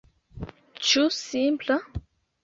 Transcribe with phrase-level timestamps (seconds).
[0.91, 1.77] Ĉu simpla?